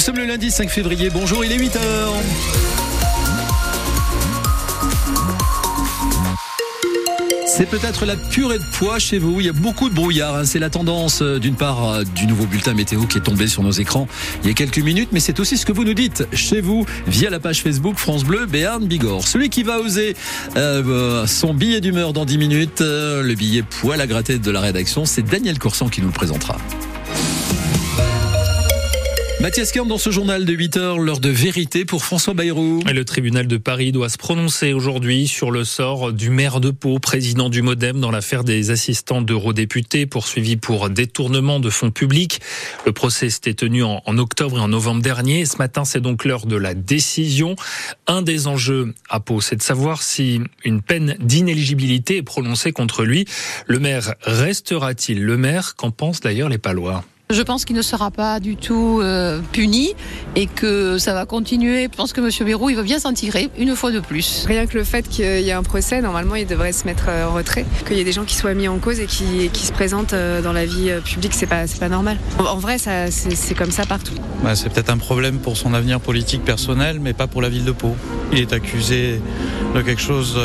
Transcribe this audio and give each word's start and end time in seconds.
Nous 0.00 0.06
sommes 0.06 0.16
le 0.16 0.24
lundi 0.24 0.50
5 0.50 0.70
février. 0.70 1.10
Bonjour, 1.10 1.44
il 1.44 1.52
est 1.52 1.58
8 1.58 1.76
heures. 1.76 2.14
C'est 7.46 7.66
peut-être 7.66 8.06
la 8.06 8.16
purée 8.16 8.56
de 8.56 8.64
poids 8.72 8.98
chez 8.98 9.18
vous. 9.18 9.40
Il 9.40 9.46
y 9.46 9.50
a 9.50 9.52
beaucoup 9.52 9.90
de 9.90 9.94
brouillard. 9.94 10.36
Hein. 10.36 10.44
C'est 10.46 10.58
la 10.58 10.70
tendance 10.70 11.20
euh, 11.20 11.38
d'une 11.38 11.54
part 11.54 11.86
euh, 11.86 12.04
du 12.14 12.26
nouveau 12.26 12.46
bulletin 12.46 12.72
météo 12.72 13.02
qui 13.02 13.18
est 13.18 13.20
tombé 13.20 13.46
sur 13.46 13.62
nos 13.62 13.72
écrans 13.72 14.08
il 14.42 14.48
y 14.48 14.50
a 14.50 14.54
quelques 14.54 14.78
minutes, 14.78 15.10
mais 15.12 15.20
c'est 15.20 15.38
aussi 15.38 15.58
ce 15.58 15.66
que 15.66 15.72
vous 15.72 15.84
nous 15.84 15.92
dites 15.92 16.26
chez 16.32 16.62
vous 16.62 16.86
via 17.06 17.28
la 17.28 17.38
page 17.38 17.60
Facebook 17.60 17.98
France 17.98 18.24
Bleu 18.24 18.46
Béarn 18.46 18.86
Bigorre. 18.86 19.28
Celui 19.28 19.50
qui 19.50 19.64
va 19.64 19.80
oser 19.80 20.16
euh, 20.56 21.26
son 21.26 21.52
billet 21.52 21.82
d'humeur 21.82 22.14
dans 22.14 22.24
10 22.24 22.38
minutes, 22.38 22.80
le 22.80 23.34
billet 23.34 23.62
poil 23.68 24.00
à 24.00 24.06
gratter 24.06 24.38
de 24.38 24.50
la 24.50 24.60
rédaction, 24.60 25.04
c'est 25.04 25.20
Daniel 25.20 25.58
Corsan 25.58 25.90
qui 25.90 26.00
nous 26.00 26.08
le 26.08 26.14
présentera. 26.14 26.56
Mathias 29.40 29.72
Kern 29.72 29.88
dans 29.88 29.96
ce 29.96 30.10
journal 30.10 30.44
de 30.44 30.52
8 30.52 30.76
heures, 30.76 30.98
l'heure 30.98 31.18
de 31.18 31.30
vérité 31.30 31.86
pour 31.86 32.04
François 32.04 32.34
Bayrou. 32.34 32.82
le 32.84 33.04
tribunal 33.06 33.46
de 33.46 33.56
Paris 33.56 33.90
doit 33.90 34.10
se 34.10 34.18
prononcer 34.18 34.74
aujourd'hui 34.74 35.26
sur 35.28 35.50
le 35.50 35.64
sort 35.64 36.12
du 36.12 36.28
maire 36.28 36.60
de 36.60 36.70
Pau, 36.70 36.98
président 36.98 37.48
du 37.48 37.62
Modem 37.62 38.00
dans 38.00 38.10
l'affaire 38.10 38.44
des 38.44 38.70
assistants 38.70 39.22
d'eurodéputés 39.22 40.04
poursuivis 40.04 40.58
pour 40.58 40.90
détournement 40.90 41.58
de 41.58 41.70
fonds 41.70 41.90
publics. 41.90 42.42
Le 42.84 42.92
procès 42.92 43.30
s'était 43.30 43.54
tenu 43.54 43.82
en, 43.82 44.02
octobre 44.18 44.58
et 44.58 44.60
en 44.60 44.68
novembre 44.68 45.00
dernier. 45.00 45.46
Ce 45.46 45.56
matin, 45.56 45.86
c'est 45.86 46.02
donc 46.02 46.26
l'heure 46.26 46.44
de 46.44 46.56
la 46.56 46.74
décision. 46.74 47.56
Un 48.06 48.20
des 48.20 48.46
enjeux 48.46 48.92
à 49.08 49.20
Pau, 49.20 49.40
c'est 49.40 49.56
de 49.56 49.62
savoir 49.62 50.02
si 50.02 50.42
une 50.66 50.82
peine 50.82 51.16
d'inéligibilité 51.18 52.18
est 52.18 52.22
prononcée 52.22 52.72
contre 52.72 53.04
lui. 53.04 53.24
Le 53.66 53.78
maire 53.78 54.16
restera-t-il 54.20 55.24
le 55.24 55.38
maire? 55.38 55.76
Qu'en 55.76 55.90
pensent 55.90 56.20
d'ailleurs 56.20 56.50
les 56.50 56.58
Palois? 56.58 57.04
Je 57.30 57.42
pense 57.42 57.64
qu'il 57.64 57.76
ne 57.76 57.82
sera 57.82 58.10
pas 58.10 58.40
du 58.40 58.56
tout 58.56 59.00
euh, 59.02 59.40
puni 59.52 59.94
et 60.36 60.46
que 60.46 60.98
ça 60.98 61.14
va 61.14 61.26
continuer. 61.26 61.84
Je 61.84 61.96
pense 61.96 62.12
que 62.12 62.20
M. 62.20 62.46
Bérou, 62.46 62.70
il 62.70 62.76
va 62.76 62.82
bien 62.82 62.98
s'en 62.98 63.12
tirer 63.12 63.50
une 63.58 63.74
fois 63.76 63.92
de 63.92 64.00
plus. 64.00 64.44
Rien 64.46 64.66
que 64.66 64.76
le 64.76 64.84
fait 64.84 65.08
qu'il 65.08 65.24
y 65.24 65.48
ait 65.48 65.52
un 65.52 65.62
procès, 65.62 66.00
normalement, 66.00 66.34
il 66.34 66.46
devrait 66.46 66.72
se 66.72 66.84
mettre 66.86 67.06
euh, 67.08 67.28
en 67.28 67.34
retrait. 67.34 67.64
Qu'il 67.86 67.96
y 67.96 68.00
ait 68.00 68.04
des 68.04 68.12
gens 68.12 68.24
qui 68.24 68.34
soient 68.34 68.54
mis 68.54 68.68
en 68.68 68.78
cause 68.78 69.00
et 69.00 69.06
qui, 69.06 69.48
qui 69.52 69.66
se 69.66 69.72
présentent 69.72 70.12
euh, 70.12 70.42
dans 70.42 70.52
la 70.52 70.66
vie 70.66 70.90
publique, 71.04 71.34
c'est 71.34 71.46
pas, 71.46 71.64
pas 71.78 71.88
normal. 71.88 72.18
En 72.38 72.58
vrai, 72.58 72.78
c'est 72.78 73.54
comme 73.54 73.70
ça 73.70 73.86
partout. 73.86 74.14
Bah, 74.42 74.54
c'est 74.54 74.68
peut-être 74.68 74.90
un 74.90 74.98
problème 74.98 75.38
pour 75.38 75.56
son 75.56 75.74
avenir 75.74 76.00
politique 76.00 76.44
personnel, 76.44 76.98
mais 77.00 77.12
pas 77.12 77.26
pour 77.26 77.42
la 77.42 77.48
ville 77.48 77.64
de 77.64 77.72
Pau. 77.72 77.94
Il 78.32 78.38
est 78.38 78.52
accusé 78.52 79.20
de 79.74 79.82
quelque 79.82 80.00
chose 80.00 80.38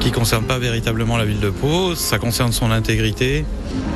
qui 0.00 0.08
ne 0.08 0.14
concerne 0.14 0.44
pas 0.44 0.58
véritablement 0.58 1.16
la 1.16 1.24
ville 1.24 1.40
de 1.40 1.50
Pau, 1.50 1.94
ça 1.94 2.18
concerne 2.18 2.52
son 2.52 2.70
intégrité. 2.70 3.44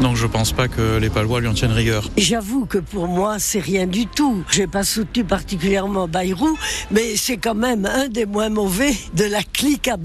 Donc 0.00 0.16
je 0.16 0.26
ne 0.26 0.30
pense 0.30 0.52
pas 0.52 0.68
que 0.68 0.98
les 0.98 1.10
Palois 1.10 1.40
lui 1.40 1.48
en 1.48 1.54
tiennent 1.54 1.72
rigueur. 1.72 2.10
J'avoue 2.16 2.66
que 2.66 2.78
pour 2.78 3.08
moi, 3.08 3.38
c'est 3.38 3.60
rien 3.60 3.86
du 3.86 4.06
tout. 4.06 4.44
Je 4.50 4.60
n'ai 4.60 4.66
pas 4.66 4.84
soutenu 4.84 5.24
particulièrement 5.24 6.08
Bayrou, 6.08 6.56
mais 6.90 7.16
c'est 7.16 7.36
quand 7.36 7.54
même 7.54 7.86
un 7.86 8.08
des 8.08 8.26
moins 8.26 8.48
mauvais 8.48 8.92
de 9.14 9.24
la 9.24 9.42
clique 9.42 9.88
à, 9.88 9.96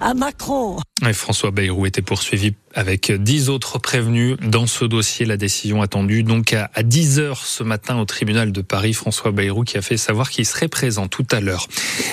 à 0.00 0.14
Macron. 0.14 0.78
François 1.12 1.52
Bayrou 1.52 1.86
était 1.86 2.02
poursuivi 2.02 2.54
avec 2.74 3.12
dix 3.12 3.48
autres 3.48 3.78
prévenus 3.78 4.36
dans 4.42 4.66
ce 4.66 4.84
dossier. 4.84 5.26
La 5.26 5.36
décision 5.36 5.80
attendue 5.80 6.22
donc 6.22 6.52
à 6.52 6.68
10 6.82 7.18
heures 7.18 7.44
ce 7.44 7.62
matin 7.62 7.98
au 7.98 8.04
tribunal 8.04 8.52
de 8.52 8.60
Paris. 8.62 8.92
François 8.92 9.32
Bayrou 9.32 9.64
qui 9.64 9.78
a 9.78 9.82
fait 9.82 9.96
savoir 9.96 10.30
qu'il 10.30 10.44
serait 10.44 10.68
présent 10.68 11.08
tout 11.08 11.26
à 11.30 11.40
l'heure. 11.40 11.66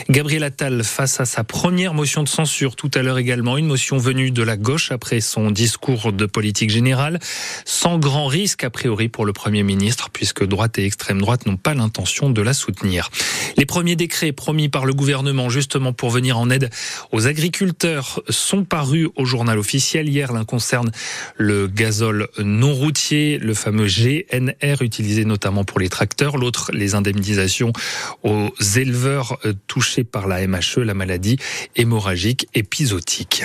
Gabriel 0.09 0.43
Attal 0.43 0.83
face 0.83 1.19
à 1.19 1.25
sa 1.25 1.43
première 1.43 1.93
motion 1.93 2.23
de 2.23 2.29
censure 2.29 2.75
tout 2.75 2.91
à 2.93 3.01
l'heure 3.01 3.17
également. 3.17 3.57
Une 3.57 3.67
motion 3.67 3.97
venue 3.97 4.31
de 4.31 4.43
la 4.43 4.57
gauche 4.57 4.91
après 4.91 5.19
son 5.19 5.51
discours 5.51 6.13
de 6.13 6.25
politique 6.25 6.69
générale. 6.69 6.94
Sans 7.65 7.99
grand 7.99 8.27
risque 8.27 8.63
a 8.63 8.69
priori 8.69 9.09
pour 9.09 9.25
le 9.25 9.33
Premier 9.33 9.63
ministre 9.63 10.09
puisque 10.11 10.45
droite 10.45 10.77
et 10.77 10.85
extrême 10.85 11.19
droite 11.19 11.45
n'ont 11.45 11.57
pas 11.57 11.73
l'intention 11.73 12.29
de 12.29 12.41
la 12.41 12.53
soutenir. 12.53 13.09
Les 13.57 13.65
premiers 13.65 13.95
décrets 13.95 14.31
promis 14.31 14.69
par 14.69 14.85
le 14.85 14.93
gouvernement 14.93 15.49
justement 15.49 15.93
pour 15.93 16.09
venir 16.09 16.37
en 16.37 16.49
aide 16.49 16.69
aux 17.11 17.27
agriculteurs 17.27 18.21
sont 18.29 18.63
paru 18.63 19.09
au 19.15 19.25
journal 19.25 19.57
officiel 19.57 20.09
hier. 20.09 20.31
L'un 20.31 20.45
concerne 20.45 20.91
le 21.37 21.67
gazole 21.67 22.27
non 22.39 22.73
routier, 22.73 23.37
le 23.37 23.53
fameux 23.53 23.87
GNR 23.87 24.81
utilisé 24.81 25.25
notamment 25.25 25.63
pour 25.63 25.79
les 25.79 25.89
tracteurs. 25.89 26.37
L'autre, 26.37 26.71
les 26.73 26.95
indemnisations 26.95 27.73
aux 28.23 28.49
éleveurs 28.75 29.39
touchés 29.67 30.03
par 30.03 30.27
la 30.27 30.45
MHE, 30.47 30.77
la 30.77 30.93
maladie 30.93 31.37
hémorragique 31.75 32.47
épisodique. 32.53 33.43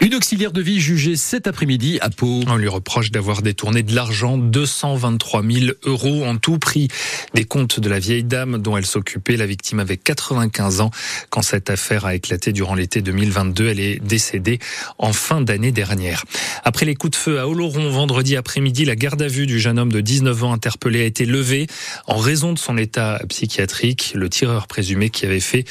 Une 0.00 0.14
auxiliaire 0.14 0.52
de 0.52 0.62
vie 0.62 0.80
jugée 0.80 1.16
cet 1.16 1.46
après-midi 1.46 1.98
à 2.00 2.10
Pau. 2.10 2.42
On 2.46 2.56
lui 2.56 2.68
reproche 2.78 3.10
d'avoir 3.10 3.42
détourné 3.42 3.82
de 3.82 3.92
l'argent, 3.92 4.38
223 4.38 5.42
000 5.42 5.72
euros 5.82 6.24
en 6.24 6.36
tout 6.36 6.58
prix 6.58 6.86
des 7.34 7.44
comptes 7.44 7.80
de 7.80 7.88
la 7.88 7.98
vieille 7.98 8.22
dame 8.22 8.58
dont 8.58 8.76
elle 8.76 8.86
s'occupait. 8.86 9.36
La 9.36 9.46
victime 9.46 9.80
avait 9.80 9.96
95 9.96 10.80
ans 10.80 10.92
quand 11.28 11.42
cette 11.42 11.70
affaire 11.70 12.04
a 12.04 12.14
éclaté 12.14 12.52
durant 12.52 12.76
l'été 12.76 13.02
2022. 13.02 13.66
Elle 13.66 13.80
est 13.80 13.98
décédée 14.00 14.60
en 14.98 15.12
fin 15.12 15.40
d'année 15.40 15.72
dernière. 15.72 16.24
Après 16.62 16.86
les 16.86 16.94
coups 16.94 17.10
de 17.10 17.16
feu 17.16 17.40
à 17.40 17.48
Oloron 17.48 17.90
vendredi 17.90 18.36
après-midi, 18.36 18.84
la 18.84 18.94
garde 18.94 19.20
à 19.22 19.28
vue 19.28 19.46
du 19.46 19.58
jeune 19.58 19.80
homme 19.80 19.90
de 19.90 20.00
19 20.00 20.44
ans 20.44 20.52
interpellé 20.52 21.02
a 21.02 21.04
été 21.04 21.26
levée 21.26 21.66
en 22.06 22.18
raison 22.18 22.52
de 22.52 22.60
son 22.60 22.78
état 22.78 23.20
psychiatrique, 23.28 24.12
le 24.14 24.30
tireur 24.30 24.68
présumé 24.68 25.10
qui 25.10 25.26
avait 25.26 25.40
fait 25.40 25.64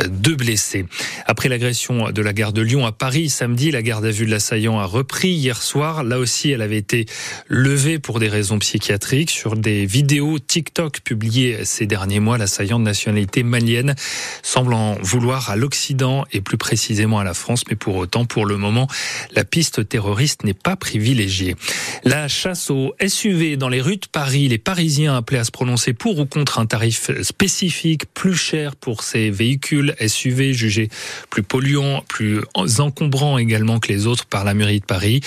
euh, 0.00 0.08
deux 0.08 0.34
blessés. 0.34 0.86
Après 1.24 1.48
l'agression 1.48 2.10
de 2.10 2.20
la 2.20 2.32
gare 2.32 2.52
de 2.52 2.62
Lyon 2.62 2.84
à 2.84 2.90
Paris 2.90 3.28
samedi, 3.28 3.70
la 3.70 3.82
garde 3.82 4.04
à 4.04 4.10
vue 4.10 4.26
de 4.26 4.32
l'assaillant 4.32 4.80
a 4.80 4.86
repris 4.86 5.28
hier 5.28 5.62
soir. 5.62 6.02
Là 6.02 6.18
aussi, 6.18 6.47
elle 6.50 6.62
avait 6.62 6.78
été 6.78 7.06
levée 7.48 7.98
pour 7.98 8.20
des 8.20 8.28
raisons 8.28 8.58
psychiatriques. 8.58 9.30
Sur 9.30 9.56
des 9.56 9.86
vidéos 9.86 10.38
TikTok 10.38 11.00
publiées 11.00 11.64
ces 11.64 11.86
derniers 11.86 12.20
mois, 12.20 12.38
l'assaillant 12.38 12.78
de 12.78 12.84
nationalité 12.84 13.42
malienne 13.42 13.94
semble 14.42 14.74
en 14.74 14.94
vouloir 15.02 15.50
à 15.50 15.56
l'Occident 15.56 16.24
et 16.32 16.40
plus 16.40 16.58
précisément 16.58 17.18
à 17.18 17.24
la 17.24 17.34
France, 17.34 17.64
mais 17.68 17.76
pour 17.76 17.96
autant, 17.96 18.24
pour 18.24 18.46
le 18.46 18.56
moment, 18.56 18.88
la 19.34 19.44
piste 19.44 19.88
terroriste 19.88 20.44
n'est 20.44 20.54
pas 20.54 20.76
privilégiée. 20.76 21.56
La 22.04 22.28
chasse 22.28 22.70
aux 22.70 22.94
SUV 23.06 23.56
dans 23.56 23.68
les 23.68 23.80
rues 23.80 23.96
de 23.96 24.06
Paris, 24.10 24.48
les 24.48 24.58
Parisiens 24.58 25.16
appelés 25.16 25.38
à 25.38 25.44
se 25.44 25.50
prononcer 25.50 25.92
pour 25.92 26.18
ou 26.18 26.26
contre 26.26 26.58
un 26.58 26.66
tarif 26.66 27.10
spécifique 27.22 28.04
plus 28.14 28.34
cher 28.34 28.76
pour 28.76 29.02
ces 29.02 29.30
véhicules 29.30 29.94
SUV 30.06 30.52
jugés 30.52 30.88
plus 31.30 31.42
polluants, 31.42 32.04
plus 32.08 32.40
encombrants 32.78 33.38
également 33.38 33.78
que 33.78 33.88
les 33.88 34.06
autres 34.06 34.26
par 34.26 34.44
la 34.44 34.54
mairie 34.54 34.80
de 34.80 34.84
Paris. 34.84 35.20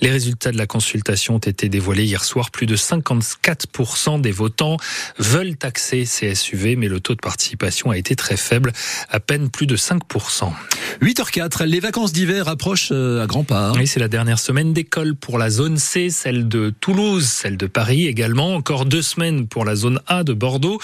Les 0.00 0.10
résultats 0.10 0.52
de 0.52 0.56
la 0.56 0.61
consultation 0.66 1.36
ont 1.36 1.38
été 1.38 1.68
dévoilés 1.68 2.04
hier 2.04 2.24
soir. 2.24 2.50
Plus 2.50 2.66
de 2.66 2.76
54% 2.76 4.20
des 4.20 4.30
votants 4.30 4.76
veulent 5.18 5.56
taxer 5.56 6.04
ces 6.04 6.34
SUV, 6.34 6.76
mais 6.76 6.88
le 6.88 7.00
taux 7.00 7.14
de 7.14 7.20
participation 7.20 7.90
a 7.90 7.96
été 7.96 8.16
très 8.16 8.36
faible, 8.36 8.72
à 9.10 9.20
peine 9.20 9.50
plus 9.50 9.66
de 9.66 9.76
5%. 9.76 10.52
8h04, 11.02 11.64
les 11.64 11.80
vacances 11.80 12.12
d'hiver 12.12 12.48
approche 12.48 12.90
euh, 12.92 13.22
à 13.22 13.26
grands 13.26 13.44
pas. 13.44 13.72
Oui, 13.72 13.86
c'est 13.86 14.00
la 14.00 14.08
dernière 14.08 14.38
semaine 14.38 14.72
d'école 14.72 15.14
pour 15.14 15.38
la 15.38 15.50
zone 15.50 15.78
C, 15.78 16.10
celle 16.10 16.48
de 16.48 16.72
Toulouse, 16.80 17.26
celle 17.26 17.56
de 17.56 17.66
Paris 17.66 18.06
également. 18.06 18.54
Encore 18.54 18.84
deux 18.84 19.02
semaines 19.02 19.46
pour 19.48 19.64
la 19.64 19.74
zone 19.74 20.00
A 20.06 20.24
de 20.24 20.32
Bordeaux. 20.32 20.80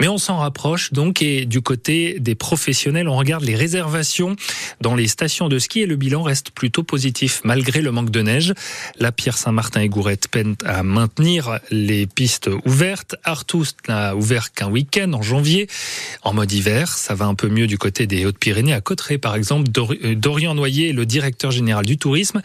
Mais 0.00 0.08
on 0.08 0.18
s'en 0.18 0.38
rapproche 0.38 0.92
donc 0.92 1.22
et 1.22 1.46
du 1.46 1.60
côté 1.60 2.18
des 2.20 2.34
professionnels, 2.34 3.08
on 3.08 3.16
regarde 3.16 3.44
les 3.44 3.54
réservations 3.54 4.36
dans 4.80 4.94
les 4.94 5.08
stations 5.08 5.48
de 5.48 5.58
ski 5.58 5.80
et 5.80 5.86
le 5.86 5.96
bilan 5.96 6.22
reste 6.22 6.50
plutôt 6.50 6.82
positif 6.82 7.40
malgré 7.44 7.80
le 7.80 7.90
manque 7.90 8.10
de 8.10 8.22
neige. 8.22 8.54
La 8.98 9.12
Pierre 9.16 9.38
Saint-Martin 9.38 9.80
et 9.80 9.88
Gourette 9.88 10.28
peinent 10.28 10.56
à 10.64 10.82
maintenir 10.82 11.58
les 11.70 12.06
pistes 12.06 12.50
ouvertes. 12.64 13.16
Artus 13.24 13.74
n'a 13.88 14.14
ouvert 14.14 14.52
qu'un 14.52 14.68
week-end 14.68 15.12
en 15.12 15.22
janvier. 15.22 15.68
En 16.22 16.34
mode 16.34 16.52
hiver, 16.52 16.88
ça 16.96 17.14
va 17.14 17.26
un 17.26 17.34
peu 17.34 17.48
mieux 17.48 17.66
du 17.66 17.78
côté 17.78 18.06
des 18.06 18.26
Hautes-Pyrénées, 18.26 18.74
à 18.74 18.80
Cotteret 18.80 19.18
par 19.18 19.34
exemple. 19.34 19.70
Euh, 19.76 20.14
Dorian 20.14 20.54
Noyer 20.54 20.92
le 20.92 21.06
directeur 21.06 21.50
général 21.50 21.86
du 21.86 21.98
tourisme, 21.98 22.42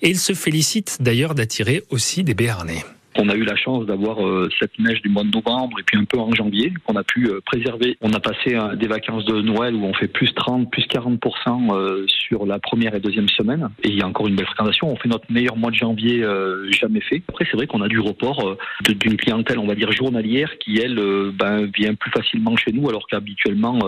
et 0.00 0.10
il 0.10 0.18
se 0.18 0.34
félicite 0.34 0.98
d'ailleurs 1.00 1.34
d'attirer 1.34 1.84
aussi 1.90 2.24
des 2.24 2.34
Béarnais. 2.34 2.84
On 3.16 3.28
a 3.28 3.34
eu 3.34 3.44
la 3.44 3.56
chance 3.56 3.84
d'avoir 3.84 4.26
euh, 4.26 4.48
cette 4.58 4.78
neige 4.78 5.02
du 5.02 5.10
mois 5.10 5.22
de 5.22 5.30
novembre 5.30 5.78
et 5.78 5.82
puis 5.82 5.98
un 5.98 6.04
peu 6.04 6.18
en 6.18 6.32
janvier 6.32 6.72
qu'on 6.86 6.96
a 6.96 7.04
pu 7.04 7.28
euh, 7.28 7.40
préserver. 7.44 7.96
On 8.00 8.12
a 8.12 8.20
passé 8.20 8.54
euh, 8.54 8.74
des 8.74 8.86
vacances 8.86 9.24
de 9.26 9.42
Noël 9.42 9.74
où 9.74 9.84
on 9.84 9.92
fait 9.92 10.08
plus 10.08 10.32
30, 10.32 10.70
plus 10.70 10.84
40% 10.84 12.06
sur 12.08 12.46
la 12.46 12.58
première 12.58 12.94
et 12.94 13.00
deuxième 13.00 13.28
semaine. 13.28 13.68
Et 13.82 13.88
il 13.88 13.98
y 13.98 14.02
a 14.02 14.06
encore 14.06 14.28
une 14.28 14.36
belle 14.36 14.46
fréquentation. 14.46 14.90
On 14.90 14.96
fait 14.96 15.08
notre 15.08 15.30
meilleur 15.30 15.56
mois 15.56 15.70
de 15.70 15.76
janvier 15.76 16.24
jamais 16.70 17.00
fait. 17.00 17.22
Après, 17.28 17.46
c'est 17.50 17.56
vrai 17.56 17.66
qu'on 17.66 17.82
a 17.82 17.88
du 17.88 18.00
report 18.00 18.56
d'une 18.86 19.16
clientèle, 19.16 19.58
on 19.58 19.66
va 19.66 19.74
dire 19.74 19.92
journalière, 19.92 20.50
qui 20.58 20.78
elle 20.78 21.00
ben, 21.34 21.66
vient 21.66 21.94
plus 21.94 22.10
facilement 22.10 22.56
chez 22.56 22.72
nous 22.72 22.88
alors 22.88 23.06
qu'habituellement 23.06 23.78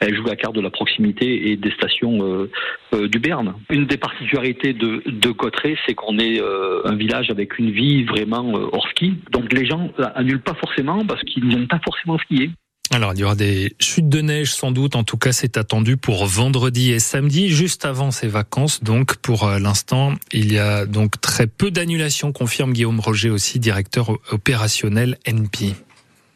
elle 0.00 0.16
joue 0.16 0.24
la 0.24 0.36
carte 0.36 0.54
de 0.54 0.60
la 0.60 0.70
proximité 0.70 1.50
et 1.50 1.56
des 1.56 1.70
stations 1.72 2.48
du 2.92 3.18
Berne. 3.18 3.54
Une 3.68 3.86
des 3.86 3.98
particularités 3.98 4.72
de, 4.72 5.02
de 5.06 5.30
Cotteret, 5.30 5.76
c'est 5.86 5.94
qu'on 5.94 6.18
est 6.18 6.40
un 6.84 6.94
village 6.94 7.30
avec 7.30 7.58
une 7.58 7.70
vie 7.70 8.04
vraiment 8.04 8.69
hors 8.72 8.86
ski. 8.88 9.18
Donc 9.32 9.52
les 9.52 9.66
gens 9.66 9.90
annulent 10.14 10.42
pas 10.42 10.54
forcément 10.54 11.04
parce 11.04 11.22
qu'ils 11.22 11.46
n'ont 11.46 11.66
pas 11.66 11.80
forcément 11.84 12.18
skié. 12.18 12.50
Alors, 12.92 13.12
il 13.14 13.20
y 13.20 13.24
aura 13.24 13.36
des 13.36 13.76
chutes 13.78 14.08
de 14.08 14.20
neige 14.20 14.52
sans 14.52 14.72
doute. 14.72 14.96
En 14.96 15.04
tout 15.04 15.16
cas, 15.16 15.30
c'est 15.30 15.56
attendu 15.56 15.96
pour 15.96 16.26
vendredi 16.26 16.90
et 16.90 16.98
samedi, 16.98 17.48
juste 17.48 17.84
avant 17.84 18.10
ces 18.10 18.26
vacances. 18.26 18.82
Donc, 18.82 19.16
pour 19.18 19.44
euh, 19.44 19.60
l'instant, 19.60 20.14
il 20.32 20.52
y 20.52 20.58
a 20.58 20.86
donc 20.86 21.20
très 21.20 21.46
peu 21.46 21.70
d'annulations, 21.70 22.32
confirme 22.32 22.72
Guillaume 22.72 22.98
Roger 22.98 23.30
aussi, 23.30 23.60
directeur 23.60 24.10
opérationnel 24.32 25.18
NP. 25.24 25.76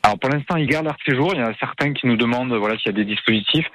Alors 0.05 0.19
pour 0.19 0.29
l'instant, 0.29 0.57
ils 0.57 0.67
gardent 0.67 0.85
leur 0.85 0.99
séjour. 1.09 1.31
Il 1.33 1.41
y 1.41 1.43
en 1.43 1.47
a 1.47 1.55
certains 1.59 1.95
qui 1.95 2.07
nous 2.07 2.17
demandent 2.17 2.53
voilà 2.53 2.77
s'il 2.77 2.89
y 2.89 2.89
a 2.91 2.93
des 2.93 3.07
dispositifs 3.07 3.67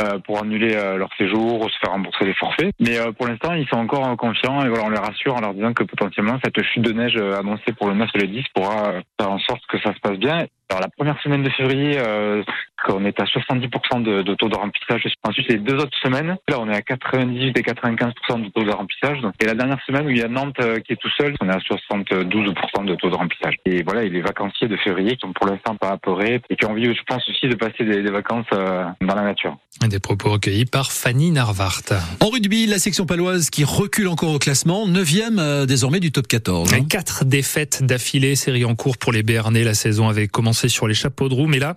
euh, 0.00 0.18
pour 0.20 0.40
annuler 0.40 0.74
euh, 0.74 0.96
leur 0.96 1.10
séjour 1.18 1.60
ou 1.60 1.68
se 1.68 1.78
faire 1.78 1.90
rembourser 1.90 2.24
les 2.24 2.32
forfaits. 2.32 2.70
Mais 2.80 2.98
euh, 2.98 3.12
pour 3.12 3.26
l'instant, 3.26 3.52
ils 3.52 3.68
sont 3.68 3.76
encore 3.76 4.16
confiants 4.16 4.64
et 4.64 4.68
voilà, 4.70 4.84
on 4.86 4.88
les 4.88 4.98
rassure 4.98 5.36
en 5.36 5.42
leur 5.42 5.52
disant 5.52 5.74
que 5.74 5.84
potentiellement 5.84 6.38
cette 6.42 6.58
chute 6.62 6.82
de 6.82 6.92
neige 6.92 7.18
annoncée 7.18 7.74
pour 7.76 7.88
le 7.88 7.96
9 7.96 8.08
et 8.14 8.18
le 8.18 8.28
10 8.28 8.44
pourra 8.54 8.94
faire 9.20 9.30
en 9.30 9.38
sorte 9.40 9.60
que 9.68 9.78
ça 9.80 9.92
se 9.92 10.00
passe 10.00 10.16
bien. 10.16 10.46
Alors 10.70 10.80
la 10.80 10.88
première 10.88 11.20
semaine 11.22 11.42
de 11.42 11.50
février, 11.50 11.98
euh, 11.98 12.42
on 12.88 13.04
est 13.04 13.18
à 13.20 13.24
70% 13.24 14.02
de, 14.02 14.22
de, 14.22 14.34
taux 14.34 14.48
de 14.48 14.56
remplissage. 14.56 15.02
Ensuite, 15.22 15.48
les 15.48 15.58
deux 15.58 15.76
autres 15.76 15.96
semaines, 16.02 16.36
là 16.48 16.60
on 16.60 16.68
est 16.68 16.76
à 16.76 16.82
98 16.82 17.56
et 17.56 17.62
95% 17.62 18.44
de 18.44 18.48
taux 18.50 18.64
de 18.64 18.70
remplissage. 18.70 19.18
Et 19.40 19.46
la 19.46 19.54
dernière 19.54 19.78
semaine 19.86 20.06
où 20.06 20.10
il 20.10 20.18
y 20.18 20.22
a 20.22 20.28
Nantes 20.28 20.56
euh, 20.60 20.80
qui 20.80 20.92
est 20.92 20.96
tout 20.96 21.10
seul, 21.18 21.34
on 21.40 21.48
est 21.48 21.52
à 21.52 21.58
72% 21.58 22.84
de 22.84 22.94
taux 22.96 23.10
de 23.10 23.14
remplissage. 23.14 23.56
Et 23.66 23.82
voilà, 23.82 24.02
et 24.02 24.10
les 24.10 24.20
vacanciers 24.20 24.68
de 24.68 24.76
février 24.76 25.12
qui 25.12 25.20
sont 25.20 25.32
pour 25.32 25.46
l'instant 25.46 25.76
pas 25.76 25.90
apeurés 25.90 26.40
et 26.50 26.56
qui 26.56 26.64
ont 26.66 26.70
envie, 26.70 26.84
je 26.84 27.02
pense 27.06 27.28
aussi, 27.28 27.48
de 27.48 27.54
passer 27.54 27.84
des, 27.84 28.02
des 28.02 28.10
vacances 28.10 28.46
euh, 28.52 28.84
dans 29.00 29.14
la 29.14 29.22
nature. 29.22 29.56
Des 29.86 30.00
propos 30.00 30.30
recueillis 30.30 30.66
par 30.66 30.92
Fanny 30.92 31.30
Narvart. 31.30 31.82
En 32.20 32.28
rugby, 32.28 32.66
la 32.66 32.78
section 32.78 33.06
paloise 33.06 33.50
qui 33.50 33.64
recule 33.64 34.08
encore 34.08 34.32
au 34.32 34.38
classement, 34.38 34.86
9e 34.88 35.38
euh, 35.38 35.66
désormais 35.66 36.00
du 36.00 36.12
top 36.12 36.26
14. 36.26 36.72
Hein. 36.72 36.84
Quatre 36.88 37.24
défaites 37.24 37.82
d'affilée, 37.82 38.34
série 38.34 38.64
en 38.64 38.74
cours 38.74 38.98
pour 38.98 39.12
les 39.12 39.22
Béarnais. 39.22 39.64
La 39.64 39.74
saison 39.74 40.08
avait 40.08 40.28
commencé 40.28 40.53
sur 40.54 40.88
les 40.88 40.94
chapeaux 40.94 41.28
de 41.28 41.34
roue, 41.34 41.46
mais 41.46 41.58
là, 41.58 41.74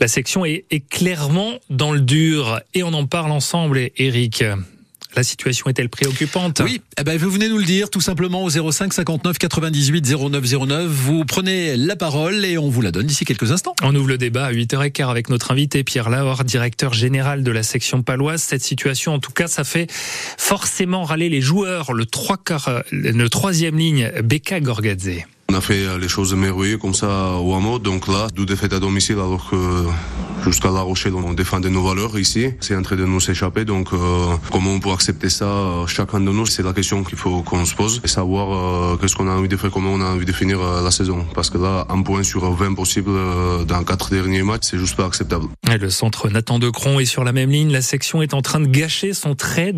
la 0.00 0.08
section 0.08 0.44
est, 0.44 0.64
est 0.70 0.86
clairement 0.86 1.54
dans 1.70 1.92
le 1.92 2.00
dur. 2.00 2.60
Et 2.74 2.82
on 2.82 2.92
en 2.92 3.06
parle 3.06 3.32
ensemble, 3.32 3.90
Eric. 3.96 4.44
La 5.16 5.22
situation 5.22 5.70
est-elle 5.70 5.88
préoccupante? 5.88 6.60
Oui, 6.62 6.82
eh 7.00 7.02
ben 7.02 7.16
vous 7.16 7.30
venez 7.30 7.48
nous 7.48 7.56
le 7.56 7.64
dire 7.64 7.88
tout 7.88 8.02
simplement 8.02 8.44
au 8.44 8.50
05 8.50 8.92
59 8.92 9.38
98 9.38 10.14
09 10.14 10.66
09. 10.66 10.86
Vous 10.88 11.24
prenez 11.24 11.74
la 11.74 11.96
parole 11.96 12.44
et 12.44 12.58
on 12.58 12.68
vous 12.68 12.82
la 12.82 12.90
donne 12.90 13.06
d'ici 13.06 13.24
quelques 13.24 13.50
instants. 13.50 13.74
On 13.82 13.94
ouvre 13.94 14.08
le 14.08 14.18
débat 14.18 14.44
à 14.44 14.52
8h15 14.52 15.08
avec 15.08 15.30
notre 15.30 15.52
invité 15.52 15.84
Pierre 15.84 16.10
Laure, 16.10 16.44
directeur 16.44 16.92
général 16.92 17.42
de 17.42 17.50
la 17.50 17.62
section 17.62 18.02
paloise. 18.02 18.42
Cette 18.42 18.62
situation, 18.62 19.14
en 19.14 19.18
tout 19.18 19.32
cas, 19.32 19.48
ça 19.48 19.64
fait 19.64 19.90
forcément 20.36 21.04
râler 21.04 21.30
les 21.30 21.40
joueurs. 21.40 21.94
Le, 21.94 22.04
trois 22.04 22.36
le 22.90 23.28
troisième 23.28 23.78
ligne, 23.78 24.12
Beka 24.22 24.60
Gorgadze. 24.60 25.22
On 25.56 25.58
a 25.58 25.62
fait 25.62 25.98
les 25.98 26.08
choses 26.08 26.34
merveilleuses 26.34 26.78
comme 26.78 26.92
ça 26.92 27.38
au 27.38 27.54
hameau. 27.54 27.78
Donc 27.78 28.08
là, 28.08 28.26
deux 28.34 28.44
défaites 28.44 28.74
à 28.74 28.78
domicile 28.78 29.14
alors 29.14 29.48
que 29.48 29.56
jusqu'à 30.44 30.70
La 30.70 30.82
Rochelle, 30.82 31.14
on 31.14 31.32
défendait 31.32 31.70
nos 31.70 31.82
valeurs 31.82 32.18
ici. 32.18 32.50
C'est 32.60 32.76
en 32.76 32.82
train 32.82 32.96
de 32.96 33.06
nous 33.06 33.20
s'échapper. 33.20 33.64
Donc 33.64 33.94
euh, 33.94 34.36
comment 34.52 34.72
on 34.72 34.80
peut 34.80 34.90
accepter 34.90 35.30
ça 35.30 35.46
euh, 35.46 35.86
chacun 35.86 36.20
de 36.20 36.30
nous? 36.30 36.44
C'est 36.44 36.62
la 36.62 36.74
question 36.74 37.02
qu'il 37.04 37.16
faut 37.16 37.40
qu'on 37.40 37.64
se 37.64 37.74
pose 37.74 38.02
et 38.04 38.06
savoir 38.06 38.52
euh, 38.52 38.96
qu'est-ce 38.98 39.16
qu'on 39.16 39.28
a 39.28 39.30
envie 39.30 39.48
de 39.48 39.56
faire, 39.56 39.70
comment 39.70 39.94
on 39.94 40.02
a 40.02 40.04
envie 40.04 40.26
de 40.26 40.32
finir 40.32 40.60
euh, 40.60 40.84
la 40.84 40.90
saison. 40.90 41.24
Parce 41.34 41.48
que 41.48 41.56
là, 41.56 41.86
un 41.88 42.02
point 42.02 42.22
sur 42.22 42.50
20 42.50 42.74
possible 42.74 43.12
euh, 43.12 43.64
dans 43.64 43.82
quatre 43.82 44.10
derniers 44.10 44.42
matchs, 44.42 44.64
c'est 44.64 44.78
juste 44.78 44.94
pas 44.94 45.06
acceptable. 45.06 45.46
Le 45.66 45.88
centre 45.88 46.28
Nathan 46.28 46.58
Decron 46.58 47.00
est 47.00 47.06
sur 47.06 47.24
la 47.24 47.32
même 47.32 47.48
ligne. 47.48 47.72
La 47.72 47.80
section 47.80 48.20
est 48.20 48.34
en 48.34 48.42
train 48.42 48.60
de 48.60 48.66
gâcher 48.66 49.14
son 49.14 49.34
très, 49.34 49.72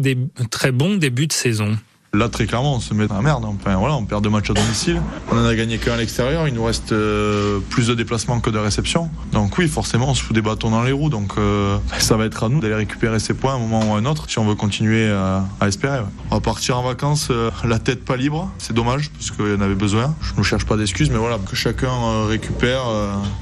très 0.50 0.72
bon 0.72 0.96
début 0.96 1.28
de 1.28 1.32
saison. 1.32 1.78
Là, 2.14 2.30
très 2.30 2.46
clairement, 2.46 2.76
on 2.76 2.80
se 2.80 2.94
met 2.94 3.06
dans 3.06 3.16
la 3.16 3.20
merde. 3.20 3.44
Enfin, 3.44 3.76
voilà, 3.76 3.94
on 3.94 4.04
perd 4.06 4.24
deux 4.24 4.30
matchs 4.30 4.48
à 4.50 4.54
domicile. 4.54 5.02
On 5.30 5.36
en 5.36 5.44
a 5.44 5.54
gagné 5.54 5.76
qu'un 5.76 5.92
à 5.92 5.96
l'extérieur. 5.98 6.48
Il 6.48 6.54
nous 6.54 6.64
reste 6.64 6.92
euh, 6.92 7.60
plus 7.68 7.88
de 7.88 7.94
déplacements 7.94 8.40
que 8.40 8.48
de 8.48 8.56
réceptions. 8.56 9.10
Donc 9.32 9.58
oui, 9.58 9.68
forcément, 9.68 10.08
on 10.08 10.14
se 10.14 10.22
fout 10.22 10.34
des 10.34 10.40
bâtons 10.40 10.70
dans 10.70 10.82
les 10.82 10.92
roues. 10.92 11.10
Donc 11.10 11.34
euh, 11.36 11.76
ça 11.98 12.16
va 12.16 12.24
être 12.24 12.44
à 12.44 12.48
nous 12.48 12.60
d'aller 12.60 12.76
récupérer 12.76 13.18
ces 13.18 13.34
points 13.34 13.52
à 13.52 13.56
un 13.56 13.58
moment 13.58 13.92
ou 13.92 13.94
à 13.94 13.98
un 13.98 14.06
autre 14.06 14.24
si 14.26 14.38
on 14.38 14.46
veut 14.46 14.54
continuer 14.54 15.06
à, 15.10 15.44
espérer. 15.66 16.00
On 16.30 16.36
va 16.36 16.40
partir 16.40 16.78
en 16.78 16.82
vacances 16.82 17.28
euh, 17.30 17.50
la 17.64 17.78
tête 17.78 18.06
pas 18.06 18.16
libre. 18.16 18.50
C'est 18.56 18.72
dommage 18.72 19.10
parce 19.10 19.30
qu'il 19.30 19.48
y 19.48 19.54
en 19.54 19.60
avait 19.60 19.74
besoin. 19.74 20.14
Je 20.22 20.32
ne 20.38 20.42
cherche 20.42 20.64
pas 20.64 20.78
d'excuses, 20.78 21.10
mais 21.10 21.18
voilà, 21.18 21.38
que 21.38 21.56
chacun 21.56 22.26
récupère, 22.26 22.84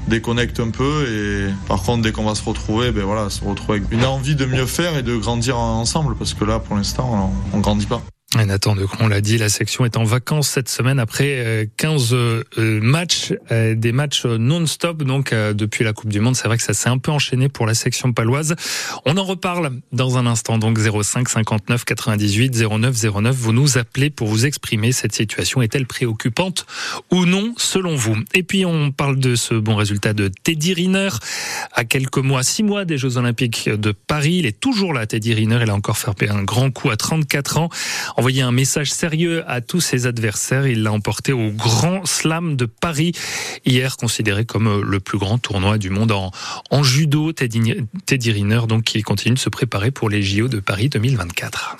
déconnecte 0.09 0.59
un 0.59 0.71
peu. 0.71 1.05
Et 1.07 1.53
par 1.69 1.83
contre, 1.83 2.03
dès 2.03 2.11
qu'on 2.11 2.25
va 2.25 2.35
se 2.35 2.43
retrouver, 2.43 2.91
ben 2.91 3.05
voilà, 3.05 3.29
se 3.29 3.45
retrouver 3.45 3.79
avec 3.79 3.91
une 3.93 4.03
envie 4.03 4.35
de 4.35 4.45
mieux 4.45 4.65
faire 4.65 4.97
et 4.97 5.03
de 5.03 5.15
grandir 5.15 5.57
ensemble. 5.57 6.15
Parce 6.15 6.33
que 6.33 6.43
là, 6.43 6.59
pour 6.59 6.75
l'instant, 6.75 7.31
on, 7.53 7.57
on 7.57 7.61
grandit 7.61 7.85
pas. 7.85 8.01
Et 8.39 8.45
Nathan 8.45 8.75
Decron 8.75 9.07
l'a 9.07 9.21
dit, 9.21 9.37
la 9.37 9.49
section 9.49 9.83
est 9.83 9.97
en 9.97 10.03
vacances 10.03 10.49
cette 10.49 10.69
semaine 10.69 10.99
après 10.99 11.69
15 11.77 12.15
matchs, 12.57 13.33
des 13.49 13.91
matchs 13.91 14.25
non-stop 14.25 15.03
donc 15.03 15.33
depuis 15.33 15.83
la 15.83 15.93
Coupe 15.93 16.09
du 16.09 16.19
Monde. 16.19 16.35
C'est 16.35 16.47
vrai 16.47 16.57
que 16.57 16.63
ça 16.63 16.73
s'est 16.73 16.89
un 16.89 16.97
peu 16.99 17.11
enchaîné 17.11 17.49
pour 17.49 17.65
la 17.65 17.73
section 17.73 18.13
paloise. 18.13 18.55
On 19.05 19.17
en 19.17 19.23
reparle 19.23 19.71
dans 19.91 20.17
un 20.17 20.27
instant. 20.27 20.57
Donc 20.57 20.77
05 20.77 21.29
59 21.29 21.85
98 21.85 22.63
09 22.69 22.95
09. 23.21 23.35
Vous 23.35 23.53
nous 23.53 23.77
appelez 23.77 24.09
pour 24.09 24.27
vous 24.27 24.45
exprimer. 24.45 24.91
Cette 24.91 25.15
situation 25.15 25.61
est-elle 25.61 25.87
préoccupante 25.87 26.65
ou 27.11 27.25
non 27.25 27.53
selon 27.57 27.95
vous? 27.95 28.17
Et 28.33 28.43
puis 28.43 28.65
on 28.65 28.91
parle 28.91 29.19
de 29.19 29.35
ce 29.35 29.55
bon 29.55 29.75
résultat 29.75 30.13
de 30.13 30.29
Teddy 30.43 30.73
Riner 30.73 31.09
à 31.73 31.85
quelques 31.85 32.17
mois, 32.17 32.43
six 32.43 32.63
mois 32.63 32.85
des 32.85 32.97
Jeux 32.97 33.17
Olympiques 33.17 33.69
de 33.69 33.91
Paris. 33.91 34.35
Il 34.39 34.45
est 34.45 34.59
toujours 34.59 34.93
là, 34.93 35.07
Teddy 35.07 35.33
Riner. 35.33 35.59
Il 35.63 35.69
a 35.69 35.75
encore 35.75 35.97
fait 35.97 36.29
un 36.29 36.43
grand 36.43 36.71
coup 36.71 36.89
à 36.89 36.97
34 36.97 37.57
ans 37.57 37.69
envoyé 38.27 38.41
un 38.41 38.51
message 38.51 38.91
sérieux 38.91 39.45
à 39.47 39.61
tous 39.61 39.79
ses 39.79 40.05
adversaires. 40.05 40.67
Il 40.67 40.83
l'a 40.83 40.91
emporté 40.91 41.31
au 41.31 41.49
Grand 41.49 42.05
Slam 42.05 42.57
de 42.57 42.65
Paris, 42.65 43.13
hier 43.65 43.95
considéré 43.95 44.43
comme 44.43 44.81
le 44.81 44.99
plus 44.99 45.17
grand 45.17 45.37
tournoi 45.37 45.77
du 45.77 45.89
monde 45.89 46.11
en, 46.11 46.31
en 46.69 46.83
judo. 46.83 47.31
Teddy, 47.31 47.75
Teddy 48.05 48.31
Riner, 48.33 48.63
donc, 48.67 48.83
qui 48.83 49.01
continue 49.01 49.35
de 49.35 49.39
se 49.39 49.47
préparer 49.47 49.91
pour 49.91 50.09
les 50.09 50.21
JO 50.21 50.49
de 50.49 50.59
Paris 50.59 50.89
2024. 50.89 51.77